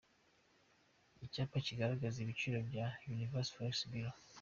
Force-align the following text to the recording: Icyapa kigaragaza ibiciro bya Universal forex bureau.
Icyapa 1.25 1.57
kigaragaza 1.67 2.17
ibiciro 2.19 2.57
bya 2.69 2.85
Universal 3.13 3.53
forex 3.55 3.77
bureau. 3.89 4.17